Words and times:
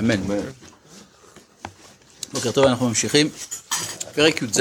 אמן. 0.00 0.20
בוקר 2.32 2.52
טוב, 2.52 2.66
אנחנו 2.66 2.88
ממשיכים. 2.88 3.30
פרק 4.14 4.42
י"ז, 4.42 4.60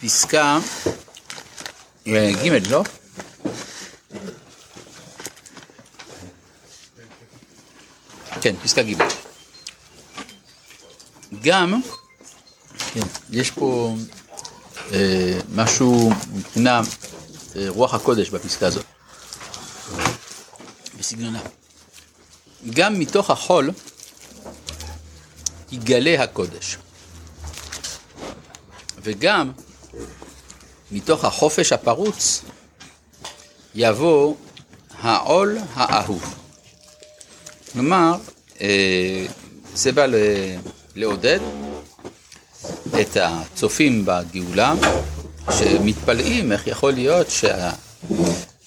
פסקה 0.00 0.58
אה, 2.06 2.30
ג', 2.44 2.70
לא? 2.70 2.82
כן, 8.40 8.54
פסקה 8.62 8.82
ג'. 8.82 8.94
גם, 11.42 11.80
כן, 12.92 13.00
יש 13.30 13.50
פה 13.50 13.96
אה, 14.92 15.40
משהו 15.54 16.10
מבחינה 16.32 16.80
אה, 17.56 17.64
רוח 17.68 17.94
הקודש 17.94 18.30
בפסקה 18.30 18.66
הזאת, 18.66 18.84
בסגנונה. 20.98 21.40
גם 22.70 22.98
מתוך 22.98 23.30
החול 23.30 23.70
יגלה 25.72 26.22
הקודש. 26.22 26.76
וגם 29.02 29.52
מתוך 30.92 31.24
החופש 31.24 31.72
הפרוץ 31.72 32.42
יבוא 33.74 34.34
העול 35.00 35.58
האהוב. 35.74 36.34
כלומר, 37.72 38.14
אה, 38.60 39.26
זה 39.74 39.92
בא 39.92 40.06
לעודד 40.96 41.40
את 43.00 43.16
הצופים 43.20 44.04
בגאולה, 44.04 44.74
שמתפלאים 45.50 46.52
איך 46.52 46.66
יכול 46.66 46.92
להיות 46.92 47.26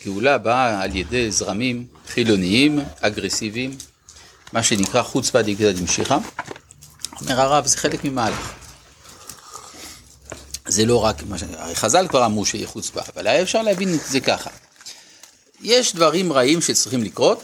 שהגאולה 0.04 0.38
באה 0.38 0.82
על 0.82 0.96
ידי 0.96 1.32
זרמים 1.32 1.88
חילוניים, 2.08 2.80
אגרסיביים, 3.02 3.78
מה 4.54 4.64
שנקרא 4.64 5.04
חוצפה 5.04 5.42
דגדא 5.42 5.72
דמשיחא. 5.72 6.18
אומר 7.22 7.42
הרב, 7.42 7.66
זה 7.66 7.78
חלק 7.78 8.04
ממהלך. 8.04 8.54
זה 10.68 10.86
לא 10.86 11.04
רק, 11.04 11.24
מה 11.24 11.38
ש... 11.38 11.44
הרי 11.58 11.76
חז"ל 11.76 12.08
כבר 12.08 12.26
אמרו 12.26 12.46
שיהיה 12.46 12.68
חוצפה, 12.68 13.02
אבל 13.16 13.28
היה 13.28 13.42
אפשר 13.42 13.62
להבין 13.62 13.94
את 13.94 14.00
זה 14.06 14.20
ככה. 14.20 14.50
יש 15.62 15.96
דברים 15.96 16.34
רעים 16.34 16.62
שצריכים 16.62 17.04
לקרות, 17.04 17.44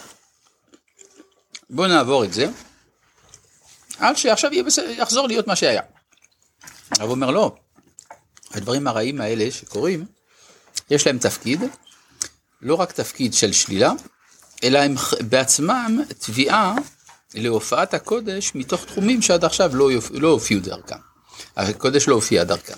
בואו 1.70 1.88
נעבור 1.88 2.24
את 2.24 2.34
זה, 2.34 2.48
עד 4.00 4.18
שעכשיו 4.18 4.54
יהיה 4.54 4.64
בסדר, 4.64 4.90
יחזור 4.90 5.28
להיות 5.28 5.48
מה 5.48 5.56
שהיה. 5.56 5.82
הרב 7.00 7.10
אומר 7.10 7.32
לא, 7.32 7.56
הדברים 8.52 8.88
הרעים 8.88 9.22
האלה 9.22 9.52
שקורים, 9.52 10.06
יש 10.90 11.08
להם 11.08 11.18
תפקיד, 11.18 11.62
לא 12.62 12.76
רק 12.76 12.92
תפקיד 12.92 13.34
של 13.34 13.52
שלילה, 13.52 13.92
אלא 14.64 14.80
הם 14.80 14.96
בעצמם 15.22 16.02
תביעה 16.20 16.76
להופעת 17.34 17.94
הקודש 17.94 18.52
מתוך 18.56 18.86
תחומים 18.86 19.22
שעד 19.22 19.46
עכשיו 19.46 19.76
לא, 19.76 19.90
לא 20.12 20.28
הופיעו 20.28 20.62
דרכם. 20.62 20.96
הקודש 21.58 22.08
לא 22.08 22.16
הופיע 22.16 22.44
דרכם. 22.44 22.78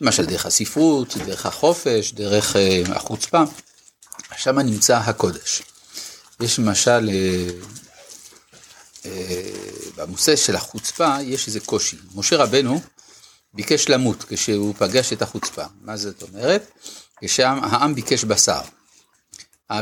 למשל 0.00 0.24
דרך 0.24 0.46
הספרות, 0.46 1.16
דרך 1.16 1.46
החופש, 1.46 2.12
דרך 2.12 2.56
uh, 2.56 2.58
החוצפה, 2.96 3.42
שם 4.36 4.58
נמצא 4.58 4.96
הקודש. 4.96 5.62
יש 6.40 6.58
למשל, 6.58 7.08
uh, 7.08 7.64
uh, 9.02 9.06
במושא 9.96 10.36
של 10.36 10.56
החוצפה 10.56 11.16
יש 11.22 11.46
איזה 11.46 11.60
קושי. 11.60 11.96
משה 12.14 12.36
רבנו 12.36 12.80
ביקש 13.54 13.88
למות 13.88 14.24
כשהוא 14.28 14.74
פגש 14.78 15.12
את 15.12 15.22
החוצפה. 15.22 15.64
מה 15.80 15.96
זאת 15.96 16.22
אומרת? 16.22 16.70
כשהעם 17.20 17.94
ביקש 17.94 18.24
בשר. 18.24 18.60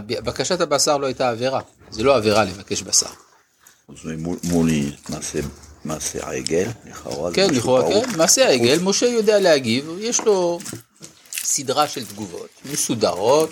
בקשת 0.01 0.61
הבשר 0.61 0.97
לא 0.97 1.07
הייתה 1.07 1.29
עבירה, 1.29 1.61
זה 1.91 2.03
לא 2.03 2.17
עבירה 2.17 2.45
לבקש 2.45 2.83
בשר. 2.83 3.07
אז 3.89 3.95
מולי 4.45 4.93
מעשה, 5.85 6.27
העגל, 6.27 6.69
לכאורה. 6.87 7.33
כן, 7.33 7.55
לכאורה, 7.55 7.83
כן, 7.89 8.17
מעשה 8.17 8.49
העגל, 8.49 8.79
משה 8.83 9.07
יודע 9.07 9.39
להגיב, 9.39 9.91
יש 10.01 10.21
לו 10.21 10.59
סדרה 11.43 11.89
של 11.89 12.07
תגובות 12.07 12.49
מסודרות. 12.73 13.51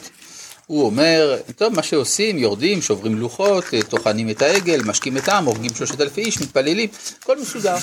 הוא 0.66 0.86
אומר, 0.86 1.36
טוב, 1.56 1.74
מה 1.74 1.82
שעושים, 1.82 2.38
יורדים, 2.38 2.82
שוברים 2.82 3.18
לוחות, 3.18 3.64
טוחנים 3.88 4.30
את 4.30 4.42
העגל, 4.42 4.82
משקים 4.82 5.16
את 5.16 5.28
העם, 5.28 5.44
הורגים 5.44 5.74
שלושת 5.74 6.00
אלפי 6.00 6.20
איש, 6.20 6.40
מתפללים, 6.40 6.88
הכל 7.22 7.40
מסודר. 7.40 7.76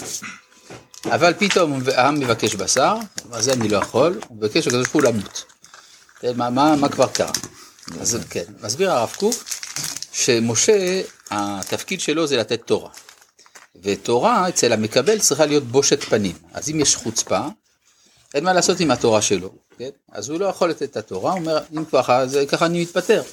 אבל 1.06 1.34
פתאום 1.40 1.80
העם 1.96 2.20
מבקש 2.20 2.56
בשר, 2.56 2.96
אז 3.32 3.44
זה 3.44 3.54
אני 3.54 3.70
לא 3.70 3.78
יכול, 3.78 4.20
הוא 4.28 4.38
מבקש 4.38 4.68
לקדוש 4.68 4.88
ברוך 4.88 4.94
הוא 4.94 5.04
למות. 5.04 5.46
כן, 6.20 6.32
מה, 6.36 6.50
מה, 6.50 6.76
מה 6.76 6.90
כבר 6.90 7.08
קרה? 7.08 7.32
אז 8.02 8.18
כן, 8.30 8.44
מסביר 8.62 8.92
הרב 8.92 9.14
קוק 9.18 9.36
שמשה, 10.12 11.02
התפקיד 11.32 12.02
שלו 12.02 12.28
זה 12.28 12.38
לתת 12.38 12.62
תורה. 12.66 12.90
ותורה 13.84 14.50
אצל 14.50 14.74
המקבל 14.74 15.20
צריכה 15.20 15.46
להיות 15.46 15.64
בושת 15.64 16.04
פנים. 16.04 16.36
אז 16.54 16.70
אם 16.70 16.80
יש 16.80 16.96
חוצפה, 16.96 17.48
אין 18.34 18.44
מה 18.44 18.54
לעשות 18.54 18.80
עם 18.80 18.92
התורה 18.92 19.22
שלו, 19.22 19.54
כן? 19.78 19.90
אז 20.12 20.30
הוא 20.30 20.40
לא 20.40 20.46
יכול 20.46 20.70
לתת 20.70 20.84
את 20.84 20.98
התורה, 20.98 21.32
הוא 21.32 21.40
אומר, 21.40 21.64
אם 21.78 21.86
ככה, 21.86 22.18
אז 22.18 22.40
ככה 22.48 22.66
אני 22.66 22.82
מתפטר. 22.82 23.24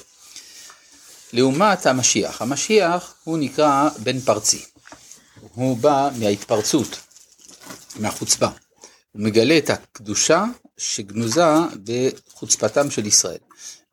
לעומת 1.33 1.85
המשיח, 1.85 2.41
המשיח 2.41 3.13
הוא 3.23 3.37
נקרא 3.37 3.89
בן 4.03 4.19
פרצי. 4.19 4.65
הוא 5.53 5.77
בא 5.77 6.09
מההתפרצות, 6.19 6.99
מהחוצפה. 7.95 8.47
הוא 9.11 9.21
מגלה 9.21 9.57
את 9.57 9.69
הקדושה 9.69 10.43
שגנוזה 10.77 11.43
בחוצפתם 11.83 12.91
של 12.91 13.05
ישראל. 13.05 13.37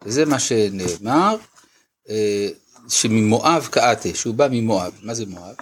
וזה 0.04 0.24
מה 0.24 0.40
שנאמר, 0.40 1.36
אה, 2.08 2.48
שממואב 2.88 3.68
קאטה, 3.70 4.08
שהוא 4.14 4.34
בא 4.34 4.48
ממואב. 4.50 4.92
מה 5.02 5.14
זה 5.14 5.26
מואב? 5.26 5.54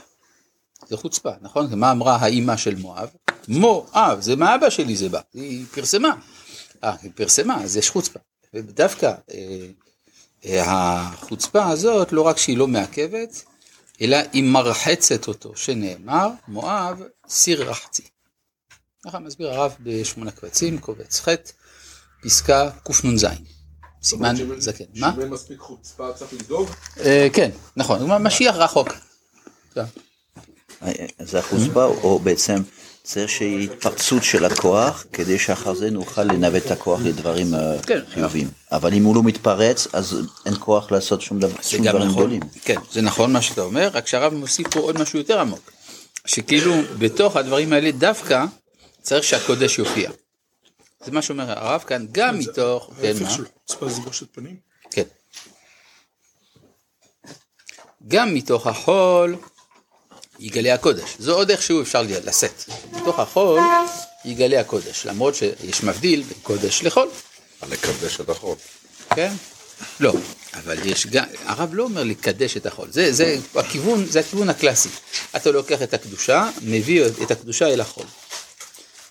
זה 0.89 0.97
חוצפה, 0.97 1.31
נכון? 1.41 1.79
מה 1.79 1.91
אמרה 1.91 2.17
האימא 2.17 2.57
של 2.57 2.75
מואב? 2.75 3.09
מואב, 3.49 4.21
זה 4.21 4.37
מאבא 4.37 4.71
שלי 4.71 4.97
זה 4.97 5.09
בא, 5.09 5.21
היא 5.35 5.65
פרסמה. 5.75 6.15
אה, 6.85 6.95
היא 7.03 7.11
פרסמה, 7.15 7.63
אז 7.65 7.77
יש 7.77 7.91
חוצפה. 7.91 8.19
ודווקא 8.55 9.07
אה, 9.07 9.67
אה, 10.45 10.63
החוצפה 10.65 11.69
הזאת, 11.69 12.13
לא 12.13 12.23
רק 12.23 12.39
שהיא 12.39 12.59
לא 12.59 12.67
מעכבת, 12.67 13.45
אלא 14.01 14.17
היא 14.33 14.43
מרחצת 14.43 15.29
אותו, 15.29 15.57
שנאמר, 15.57 16.29
מואב 16.49 17.03
סיר 17.29 17.71
רחצי. 17.71 18.03
ככה 19.05 19.19
מסביר 19.19 19.51
הרב 19.51 19.77
בשמונה 19.81 20.31
קבצים, 20.31 20.79
קובץ 20.79 21.21
ח', 21.21 21.29
פסקה 22.23 22.71
קנ"ז. 22.85 23.27
סימן 24.03 24.37
זקן. 24.59 24.85
מה? 24.95 25.13
שאם 25.13 25.21
אין 25.21 25.29
מספיק 25.29 25.59
חוצפה 25.59 26.13
צריך 26.13 26.33
לדאוג? 26.33 26.69
אה, 27.01 27.29
כן, 27.33 27.51
נכון, 27.77 28.23
משיח 28.23 28.57
רחוק. 28.57 28.89
זה 31.19 31.39
החוצפה 31.39 31.85
או 31.85 32.19
בעצם 32.19 32.63
צריך 33.03 33.31
שיהיה 33.31 33.59
התפרצות 33.65 34.25
של 34.25 34.45
הכוח 34.45 35.07
כדי 35.13 35.39
שאחר 35.39 35.75
זה 35.75 35.91
נוכל 35.91 36.23
לנווט 36.23 36.67
את 36.67 36.71
הכוח 36.71 37.01
לדברים 37.05 37.55
אה, 37.55 37.83
כן. 37.83 38.01
חיוביים. 38.15 38.49
אבל 38.73 38.95
אם 38.95 39.05
הוא 39.05 39.17
לא 39.17 39.23
מתפרץ 39.23 39.87
אז 39.93 40.17
אין 40.47 40.55
כוח 40.59 40.93
לעשות 40.93 41.21
שום 41.21 41.39
דברים 41.39 41.85
נכון, 41.85 42.09
גדולים. 42.09 42.41
כן, 42.65 42.81
זה 42.93 43.03
נכון 43.03 43.33
מה 43.33 43.43
שאתה 43.43 43.61
אומר, 43.61 43.91
רק 43.93 44.07
שהרב 44.07 44.35
מוסיף 44.35 44.69
פה 44.69 44.81
עוד 44.81 45.03
משהו 45.03 45.19
יותר 45.19 45.41
עמוק. 45.41 45.73
שכאילו 46.27 46.75
בתוך 46.99 47.37
הדברים 47.37 47.73
האלה 47.73 47.91
דווקא 47.91 48.45
צריך 49.03 49.25
שהקודש 49.25 49.79
יופיע. 49.79 50.11
זה 51.05 51.13
מה 51.13 51.23
שאומר 51.23 51.59
הרב 51.59 51.85
כאן, 51.87 52.07
גם 52.13 52.39
מתוך, 52.39 52.91
כן 53.01 53.15
ההפך 53.25 53.83
מה? 53.83 53.89
בושת 53.89 54.35
פנים? 54.35 54.57
כן. 54.91 55.03
גם 58.09 58.35
מתוך 58.35 58.67
החול 58.67 59.37
יגלה 60.39 60.75
הקודש. 60.75 61.17
זו 61.19 61.35
עוד 61.35 61.51
איכשהו 61.51 61.83
אפשר 61.83 62.03
לשאת. 62.03 62.65
מתוך 62.93 63.19
החול 63.19 63.61
יגלה 64.25 64.61
הקודש, 64.61 65.07
למרות 65.07 65.35
שיש 65.35 65.85
מבדיל 65.85 66.23
בין 66.23 66.39
קודש 66.43 66.83
לחול, 66.83 67.09
לקדש 67.69 68.21
את 68.21 68.29
החול. 68.29 68.57
כן? 69.15 69.33
לא, 70.01 70.15
אבל 70.55 70.87
יש 70.87 71.07
גם, 71.07 71.25
הרב 71.45 71.75
לא 71.75 71.83
אומר 71.83 72.05
לקדש 72.05 72.57
את 72.57 72.67
החול, 72.67 72.89
זה, 72.91 73.13
זה 73.13 73.37
הכיוון, 73.55 74.07
זה 74.07 74.21
הכיוון 74.21 74.49
הקלאסי. 74.49 74.89
אתה 75.37 75.51
לוקח 75.51 75.83
את 75.83 75.95
הקדושה, 75.95 76.51
מביא 76.63 77.05
את 77.23 77.31
הקדושה 77.31 77.67
אל 77.67 77.81
החול. 77.81 78.07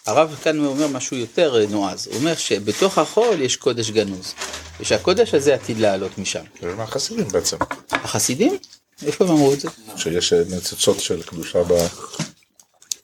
הרב 0.09 0.35
כאן 0.43 0.65
אומר 0.65 0.87
משהו 0.87 1.17
יותר 1.17 1.65
נועז, 1.69 2.07
הוא 2.07 2.15
אומר 2.15 2.35
שבתוך 2.35 2.97
החול 2.97 3.41
יש 3.41 3.55
קודש 3.55 3.89
גנוז, 3.89 4.33
ושהקודש 4.79 5.33
הזה 5.33 5.53
עתיד 5.53 5.77
לעלות 5.79 6.17
משם. 6.17 6.43
זה 6.61 6.75
מהחסידים 6.75 7.27
בעצם. 7.27 7.57
החסידים? 7.91 8.57
איפה 9.05 9.25
הם 9.25 9.31
אמרו 9.31 9.53
את 9.53 9.59
זה? 9.59 9.69
שיש 9.95 10.33
אה, 10.33 10.43
ניצוצות 10.49 10.99
של 10.99 11.23
קדושה 11.23 11.63
ב... 11.63 11.73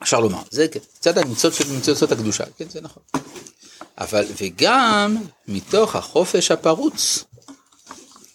אפשר 0.04 0.20
לומר, 0.20 0.42
זה 0.52 0.68
כן, 0.68 0.80
קצת 1.00 1.18
הניצוץ 1.18 1.58
של 1.58 1.72
ניצוצות 1.72 2.12
הקדושה, 2.12 2.44
כן 2.58 2.70
זה 2.70 2.82
נכון. 2.82 3.04
אבל 3.98 4.26
וגם 4.42 5.18
מתוך 5.48 5.96
החופש 5.96 6.52
הפרוץ, 6.52 7.24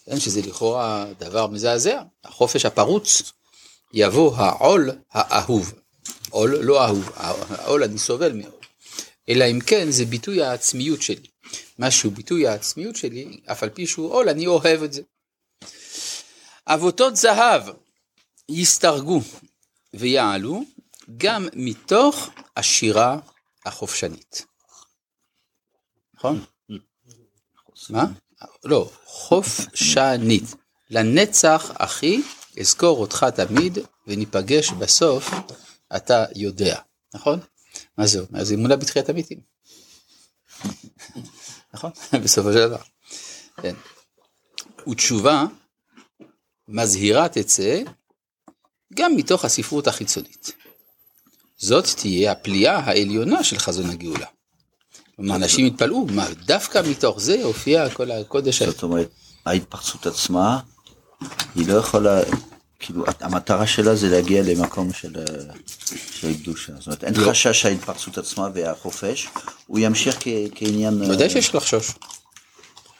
כן, 0.05 0.19
שזה 0.19 0.41
לכאורה 0.41 1.05
דבר 1.19 1.47
מזעזע, 1.47 2.01
החופש 2.23 2.65
הפרוץ, 2.65 3.21
יבוא 3.93 4.35
העול 4.35 4.91
האהוב. 5.11 5.73
עול 6.29 6.55
לא 6.61 6.85
אהוב, 6.85 7.09
העול 7.15 7.83
אני 7.83 7.97
סובל 7.97 8.33
מעול. 8.33 8.60
אלא 9.31 9.45
אם 9.51 9.59
כן 9.59 9.91
זה 9.91 10.05
ביטוי 10.05 10.41
העצמיות 10.43 11.01
שלי. 11.01 11.27
משהו 11.79 12.11
ביטוי 12.11 12.47
העצמיות 12.47 12.95
שלי, 12.95 13.39
אף 13.51 13.63
על 13.63 13.69
פי 13.69 13.87
שהוא 13.87 14.11
עול, 14.13 14.29
אני 14.29 14.47
אוהב 14.47 14.83
את 14.83 14.93
זה. 14.93 15.01
אבותות 16.67 17.15
זהב 17.15 17.63
יסתרגו 18.49 19.21
ויעלו 19.93 20.63
גם 21.17 21.47
מתוך 21.53 22.29
השירה 22.57 23.19
החופשנית. 23.65 24.45
נכון? 26.15 26.45
מה? 27.89 28.05
לא, 28.63 28.91
חופשנית. 29.05 30.43
לנצח 30.89 31.71
אחי 31.77 32.21
אזכור 32.59 32.99
אותך 32.99 33.25
תמיד 33.35 33.77
וניפגש 34.07 34.71
בסוף 34.71 35.29
אתה 35.95 36.25
יודע, 36.35 36.79
נכון? 37.13 37.39
מה 37.97 38.07
זה 38.07 38.19
אומר? 38.19 38.43
זה 38.43 38.53
אמונה 38.53 38.75
בתחיית 38.75 39.09
המתים. 39.09 39.39
נכון? 41.73 41.91
בסופו 42.23 42.53
של 42.53 42.67
דבר. 42.67 42.81
כן. 43.61 43.75
ותשובה 44.91 45.45
מזהירה 46.67 47.29
תצא 47.29 47.81
גם 48.93 49.15
מתוך 49.15 49.45
הספרות 49.45 49.87
החיצונית. 49.87 50.51
זאת 51.57 51.85
תהיה 51.97 52.31
הפליאה 52.31 52.77
העליונה 52.77 53.43
של 53.43 53.57
חזון 53.57 53.89
הגאולה. 53.89 54.27
כלומר, 55.15 55.35
אנשים 55.35 55.65
יתפלאו, 55.65 56.05
מה, 56.05 56.27
דווקא 56.45 56.81
מתוך 56.89 57.19
זה 57.19 57.43
הופיע 57.43 57.89
כל 57.89 58.11
הקודש 58.11 58.63
זאת 58.63 58.83
אומרת, 58.83 59.09
ההתפרצות 59.45 60.05
עצמה, 60.05 60.59
היא 61.55 61.67
לא 61.67 61.73
יכולה, 61.73 62.21
כאילו, 62.81 63.03
המטרה 63.19 63.67
שלה 63.67 63.95
זה 63.95 64.09
להגיע 64.09 64.43
למקום 64.43 64.93
של, 64.93 65.17
אה, 65.17 65.53
של 66.11 66.33
קדושה. 66.33 66.73
זאת 66.79 66.87
אומרת, 66.87 67.03
אין 67.03 67.13
לא. 67.15 67.29
חשש 67.29 67.61
שההתפרצות 67.61 68.17
עצמה 68.17 68.49
והחופש, 68.53 69.27
הוא 69.67 69.79
ימשיך 69.79 70.15
כ, 70.19 70.27
כעניין... 70.55 71.03
אה, 71.03 71.09
ודאי 71.09 71.29
שיש 71.29 71.55
לחשוש. 71.55 71.91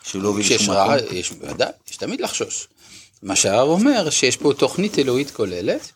שהוא 0.03 0.23
לא 0.23 0.27
הוביל 0.27 0.45
לשום 0.55 0.75
מקום. 0.75 0.95
יש, 1.11 1.31
ודאי, 1.41 1.71
יש 1.91 1.97
תמיד 1.97 2.21
לחשוש. 2.21 2.67
מה 3.23 3.35
שהרב 3.35 3.69
אומר, 3.69 4.09
שיש 4.09 4.37
פה 4.37 4.53
תוכנית 4.57 4.99
אלוהית 4.99 5.31
כוללת, 5.31 5.91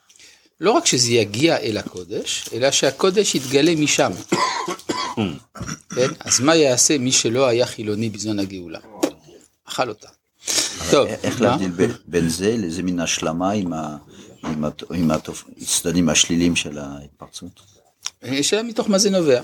לא 0.60 0.72
רק 0.72 0.86
שזה 0.86 1.12
יגיע 1.12 1.58
אל 1.58 1.78
הקודש, 1.78 2.50
אלא 2.54 2.72
שהקודש 2.72 3.36
יתגלה 3.36 3.76
משם. 3.76 4.12
כן? 5.96 6.08
אז 6.20 6.40
מה 6.40 6.56
יעשה 6.56 6.98
מי 6.98 7.12
שלא 7.12 7.48
היה 7.48 7.66
חילוני 7.66 8.10
בזמן 8.10 8.40
הגאולה? 8.40 8.80
אכל 9.66 9.90
אותה. 9.90 10.08
טוב, 10.92 11.07
איך? 11.07 11.42
להבדיל 11.42 11.72
בין 12.06 12.30
זה 12.30 12.57
לאיזה 12.57 12.83
מין 12.83 13.00
השלמה 13.00 13.51
עם 14.92 15.12
הצדדים 15.62 16.10
השליליים 16.10 16.56
של 16.56 16.77
ההתפרצות? 16.77 17.62
השאלה 18.22 18.63
מתוך 18.63 18.89
מה 18.89 18.98
זה 18.98 19.10
נובע. 19.10 19.42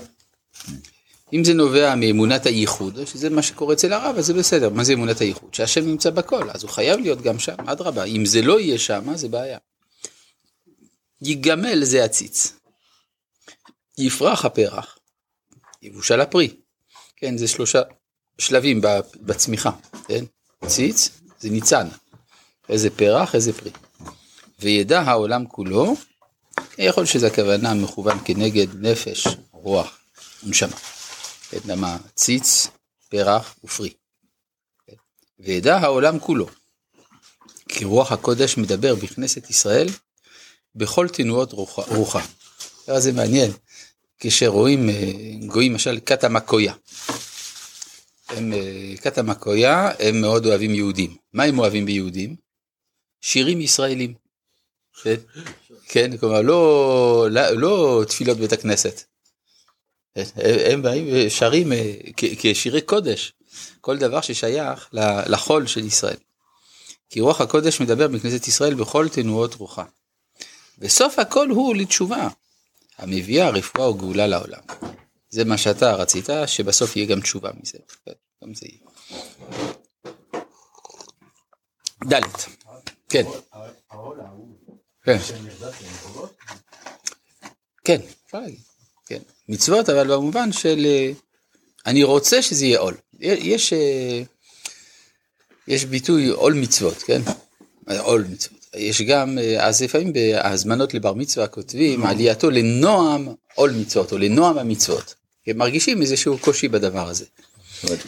אם 1.32 1.44
זה 1.44 1.54
נובע 1.54 1.94
מאמונת 1.94 2.46
הייחוד, 2.46 3.04
שזה 3.04 3.30
מה 3.30 3.42
שקורה 3.42 3.74
אצל 3.74 3.92
הרב, 3.92 4.16
אז 4.18 4.26
זה 4.26 4.34
בסדר. 4.34 4.70
מה 4.70 4.84
זה 4.84 4.92
אמונת 4.92 5.20
הייחוד? 5.20 5.54
שהשם 5.54 5.86
נמצא 5.86 6.10
בכל, 6.10 6.50
אז 6.50 6.62
הוא 6.62 6.70
חייב 6.70 7.00
להיות 7.00 7.22
גם 7.22 7.38
שם, 7.38 7.56
אדרבה. 7.66 8.04
אם 8.04 8.26
זה 8.26 8.42
לא 8.42 8.60
יהיה 8.60 8.78
שם, 8.78 9.16
זה 9.16 9.28
בעיה. 9.28 9.58
ייגמל 11.22 11.84
זה 11.84 12.04
הציץ. 12.04 12.52
יפרח 13.98 14.44
הפרח. 14.44 14.98
יבושל 15.82 16.20
הפרי. 16.20 16.48
כן, 17.16 17.38
זה 17.38 17.48
שלושה 17.48 17.82
שלבים 18.38 18.80
בצמיחה, 19.20 19.70
כן? 20.08 20.24
ציץ 20.66 21.21
זה 21.42 21.50
ניצן. 21.50 21.88
איזה 22.68 22.90
פרח, 22.90 23.34
איזה 23.34 23.52
פרי. 23.52 23.70
וידע 24.60 25.00
העולם 25.00 25.46
כולו, 25.46 25.94
יכול 26.78 27.06
שזה 27.06 27.26
הכוונה 27.26 27.74
מכוון 27.74 28.18
כנגד 28.24 28.66
נפש, 28.86 29.26
רוח 29.52 29.98
ונשמה. 30.44 30.76
למה 31.66 31.96
ציץ, 32.14 32.68
פרח 33.08 33.54
ופרי. 33.64 33.92
וידע 35.40 35.76
העולם 35.76 36.18
כולו, 36.18 36.46
כי 37.68 37.84
רוח 37.84 38.12
הקודש 38.12 38.58
מדבר 38.58 38.94
בכנסת 38.94 39.50
ישראל 39.50 39.88
בכל 40.74 41.08
תנועות 41.08 41.52
רוחה. 41.52 41.82
רוחה. 41.82 42.20
זה 42.98 43.12
מעניין, 43.12 43.50
כשרואים 44.18 44.88
אה, 44.88 45.12
גויים 45.46 45.72
למשל 45.72 45.98
כת 46.06 46.24
המקויה. 46.24 46.74
הם, 48.36 48.52
אה, 48.52 48.94
כת 49.02 49.18
המקויה, 49.18 49.90
הם 49.98 50.20
מאוד 50.20 50.46
אוהבים 50.46 50.74
יהודים. 50.74 51.16
מה 51.32 51.44
הם 51.44 51.58
אוהבים 51.58 51.86
ביהודים? 51.86 52.36
שירים 53.20 53.60
ישראלים. 53.60 54.14
כן, 55.02 55.14
כן, 55.88 56.16
כלומר 56.16 56.42
לא, 56.42 57.28
לא, 57.30 57.50
לא 57.50 58.04
תפילות 58.08 58.38
בית 58.38 58.52
הכנסת. 58.52 59.02
הם, 60.16 60.82
באים 60.82 61.08
ושרים 61.12 61.72
אה, 61.72 61.94
כשירי 62.16 62.80
קודש, 62.80 63.32
כל 63.80 63.98
דבר 63.98 64.20
ששייך 64.20 64.88
לחול 65.26 65.66
של 65.66 65.84
ישראל. 65.84 66.16
כי 67.10 67.20
רוח 67.20 67.40
הקודש 67.40 67.80
מדבר 67.80 68.08
בכנסת 68.08 68.48
ישראל 68.48 68.74
בכל 68.74 69.08
תנועות 69.08 69.54
רוחה. 69.54 69.84
וסוף 70.78 71.18
הכל 71.18 71.48
הוא 71.48 71.76
לתשובה, 71.76 72.28
המביאה 72.98 73.50
רפואה 73.50 73.90
וגאולה 73.90 74.26
לעולם. 74.26 74.62
זה 75.30 75.44
מה 75.44 75.58
שאתה 75.58 75.94
רצית, 75.94 76.28
שבסוף 76.46 76.96
יהיה 76.96 77.06
גם 77.06 77.20
תשובה 77.20 77.50
מזה. 77.62 77.78
גם 78.42 78.54
זה 78.54 78.66
יהיה. 78.66 78.78
ד' 82.08 82.22
כן. 83.08 83.24
כן. 85.04 85.16
כן, 87.84 88.00
אפשר 88.26 88.40
להגיד. 88.40 88.60
כן. 89.06 89.18
מצוות, 89.48 89.88
אבל 89.88 90.14
במובן 90.14 90.52
של 90.52 90.86
אה, 90.86 91.12
אני 91.86 92.02
רוצה 92.02 92.42
שזה 92.42 92.66
יהיה 92.66 92.78
עול. 92.78 92.94
יש, 93.20 93.72
אה, 93.72 94.22
יש 95.68 95.84
ביטוי 95.84 96.28
עול 96.28 96.54
מצוות, 96.54 97.02
כן? 97.02 97.20
עול 97.98 98.24
מצוות. 98.30 98.66
יש 98.76 99.02
גם, 99.02 99.38
אה, 99.38 99.66
אז 99.66 99.82
לפעמים 99.82 100.12
בהזמנות 100.12 100.94
לבר 100.94 101.14
מצווה 101.14 101.46
כותבים 101.46 102.06
עלייתו 102.06 102.50
לנועם 102.50 103.28
עול 103.54 103.70
מצוות, 103.70 104.12
או 104.12 104.18
לנועם 104.18 104.58
המצוות. 104.58 105.14
הם 105.46 105.58
מרגישים 105.58 106.02
איזשהו 106.02 106.38
קושי 106.38 106.68
בדבר 106.68 107.08
הזה. 107.08 107.24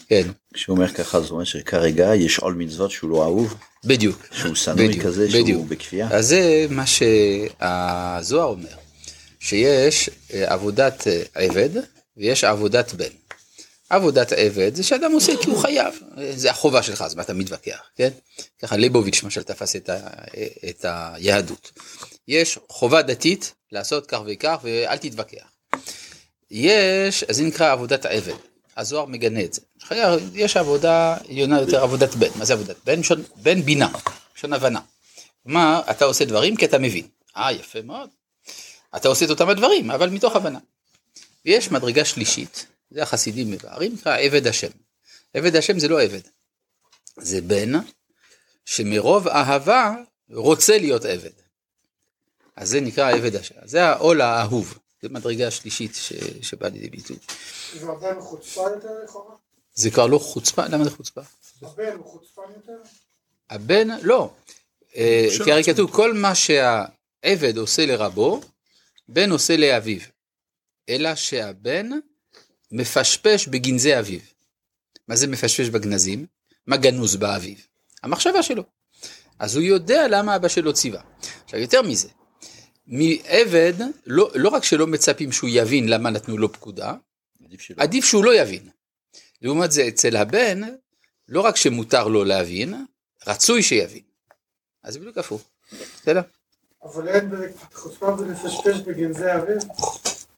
כן, 0.09 0.29
כשהוא 0.55 0.77
אומר 0.77 0.89
ככה, 0.89 1.21
זאת 1.21 1.31
אומרת 1.31 1.47
שכרגע 1.47 2.15
יש 2.15 2.39
עול 2.39 2.55
מצוות 2.55 2.91
שהוא 2.91 3.11
לא 3.11 3.23
אהוב, 3.23 3.55
בדיוק. 3.85 4.27
שהוא 4.33 4.55
שנוא 4.55 4.77
בדיוק, 4.77 5.05
כזה, 5.05 5.27
בדיוק. 5.27 5.47
שהוא 5.49 5.67
בכפייה. 5.67 6.09
אז 6.11 6.29
זה 6.29 6.67
מה 6.71 6.85
שהזוהר 6.87 8.47
אומר, 8.47 8.69
שיש 9.41 10.11
אה, 10.33 10.53
עבודת 10.53 11.07
אה, 11.07 11.23
עבד 11.35 11.71
ויש 12.17 12.45
עבודת 12.45 12.95
בן. 12.95 13.11
עבודת 13.91 14.33
עבד 14.33 14.75
זה 14.75 14.83
שאדם 14.83 15.13
עושה 15.13 15.33
כי 15.43 15.51
הוא 15.51 15.59
חייב, 15.59 15.95
זה 16.37 16.51
החובה 16.51 16.83
שלך, 16.83 17.03
אז 17.03 17.15
מה 17.15 17.23
אתה 17.23 17.35
מתווכח, 17.35 17.83
כן? 17.97 18.09
ככה 18.63 18.77
ליבוביץ' 18.77 19.23
למשל 19.23 19.43
תפס 19.43 19.77
את, 19.77 19.89
ה, 19.89 19.99
את 20.71 20.85
היהדות. 20.89 21.73
יש 22.29 22.59
חובה 22.69 23.03
דתית 23.03 23.53
לעשות 23.73 24.07
כך 24.07 24.21
וכך 24.27 24.57
ואל 24.63 24.97
תתווכח. 24.97 25.45
יש, 26.51 27.25
אז 27.25 27.37
זה 27.37 27.43
נקרא 27.43 27.73
עבודת 27.73 28.07
עבד. 28.07 28.54
הזוהר 28.77 29.07
מגנה 29.07 29.41
את 29.45 29.53
זה. 29.53 29.61
יש 30.35 30.57
עבודה 30.57 31.17
עליונה 31.29 31.61
יותר 31.61 31.83
עבודת 31.83 32.15
בן. 32.15 32.29
מה 32.39 32.45
זה 32.45 32.53
עבודת 32.53 32.77
בן? 32.85 33.03
שון, 33.03 33.23
בן 33.37 33.63
בינה, 33.63 33.89
לשון 34.37 34.53
הבנה. 34.53 34.81
כלומר, 35.43 35.83
אתה 35.91 36.05
עושה 36.05 36.25
דברים 36.25 36.57
כי 36.57 36.65
אתה 36.65 36.79
מבין. 36.79 37.07
אה, 37.37 37.53
יפה 37.53 37.83
מאוד. 37.83 38.11
אתה 38.97 39.09
עושה 39.09 39.25
את 39.25 39.31
אותם 39.31 39.49
הדברים, 39.49 39.91
אבל 39.91 40.11
מתוך 40.11 40.37
הבנה. 40.37 40.59
ויש 41.45 41.71
מדרגה 41.71 42.05
שלישית, 42.05 42.67
זה 42.91 43.03
החסידים 43.03 43.51
מבארים, 43.51 43.93
נקרא 43.93 44.17
עבד 44.19 44.47
השם. 44.47 44.71
עבד 45.35 45.57
השם 45.57 45.79
זה 45.79 45.89
לא 45.89 46.03
עבד, 46.03 46.21
זה 47.21 47.41
בן 47.41 47.73
שמרוב 48.65 49.29
אהבה 49.29 49.95
רוצה 50.31 50.79
להיות 50.79 51.05
עבד. 51.05 51.31
אז 52.57 52.69
זה 52.69 52.81
נקרא 52.81 53.13
עבד 53.13 53.37
השם. 53.37 53.55
זה 53.65 53.85
העול 53.85 54.21
האהוב. 54.21 54.79
זה 55.05 55.09
מדרגה 55.11 55.51
שלישית 55.51 55.95
ש... 55.95 56.13
שבאה 56.43 56.69
לידי 56.69 56.91
ביטוי. 56.91 57.17
זה 57.81 57.91
עדיין 57.91 58.21
חוצפה 58.21 58.61
יותר 58.61 58.89
לכאורה? 59.05 59.35
זה 59.75 59.91
כבר 59.91 60.07
לא 60.07 60.19
חוצפה, 60.19 60.67
למה 60.67 60.85
זה 60.85 60.91
חוצפה? 60.91 61.21
הבן 61.63 61.97
הוא 61.97 62.07
חוצפן 62.07 62.43
יותר? 62.57 62.79
הבן, 63.51 63.89
לא. 64.03 64.31
אה, 64.97 65.27
כי 65.45 65.53
הרי 65.53 65.65
כתוב, 65.65 65.91
כל 65.91 66.15
מה 66.15 66.35
שהעבד 66.35 67.57
עושה 67.57 67.87
לרבו, 67.87 68.41
בן 69.09 69.31
עושה 69.31 69.57
לאביו. 69.57 70.01
אלא 70.89 71.15
שהבן 71.15 71.91
מפשפש 72.73 73.49
בגנזי 73.49 73.99
אביו. 73.99 74.21
מה 75.09 75.17
זה 75.17 75.27
מפשפש 75.27 75.69
בגנזים? 75.69 76.27
מה 76.67 76.77
גנוז 76.77 77.17
באביו? 77.17 77.57
המחשבה 78.03 78.43
שלו. 78.43 78.63
אז 79.39 79.57
הוא 79.57 79.65
יודע 79.65 80.09
למה 80.09 80.37
אבא 80.37 80.49
שלו 80.49 80.73
ציווה. 80.73 81.03
עכשיו, 81.45 81.61
יותר 81.61 81.83
מזה, 81.83 82.09
מעבד, 82.87 83.73
לא, 84.07 84.31
לא 84.35 84.49
רק 84.49 84.65
שלא 84.65 84.87
מצפים 84.87 85.33
שהוא 85.33 85.51
יבין 85.53 85.89
למה 85.89 86.11
נתנו 86.11 86.39
לו 86.39 86.53
פקודה, 86.53 86.95
עדיף 87.45 87.61
שלא. 87.61 87.83
עדיף 87.83 88.05
שהוא 88.05 88.25
לא 88.25 88.35
יבין. 88.35 88.69
לעומת 89.43 89.73
זה, 89.73 89.89
אצל 89.89 90.17
הבן, 90.17 90.61
לא 91.29 91.41
רק 91.41 91.57
שמותר 91.57 92.09
לו 92.09 92.25
להבין, 92.25 92.75
רצוי 93.27 93.63
שיבין. 93.63 94.03
אז 94.83 94.95
זה 94.95 95.01
בדיוק 95.01 95.19
הפוך. 95.19 95.43
בסדר? 95.73 96.21
אבל 96.83 97.09
אין 97.09 97.31
חוצפה 97.73 98.11
בלפשפש 98.11 98.81
בגנזי 98.87 99.35
אביו? 99.35 99.59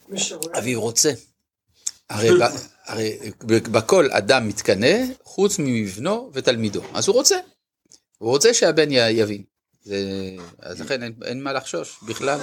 מי 0.09 0.19
שרואה... 0.19 0.59
אביו 0.59 0.81
רוצה. 0.81 1.12
הרי, 2.11 2.31
ב, 2.31 2.43
הרי 2.85 3.19
בכל 3.73 4.09
אדם 4.12 4.49
מתקנא 4.49 4.97
חוץ 5.23 5.59
ממבנו 5.59 6.31
ותלמידו. 6.33 6.83
אז 6.95 7.09
הוא 7.09 7.15
רוצה. 7.15 7.37
הוא 8.19 8.31
רוצה 8.31 8.55
שהבן 8.55 8.88
יבין. 8.91 9.43
זה, 9.87 9.97
אז 10.62 10.81
לכן 10.81 11.02
אין, 11.02 11.12
אין 11.25 11.43
מה 11.43 11.52
לחשוש 11.52 11.99
בכלל. 12.02 12.38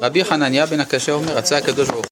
רבי 0.00 0.24
חנניה 0.24 0.66
בן 0.66 0.80
הקשה 0.80 1.12
אומר, 1.12 1.36
רצה 1.36 1.58
הקדוש 1.58 1.90
ברוך 1.90 2.02